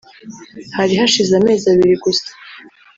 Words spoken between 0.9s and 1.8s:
hashize amezi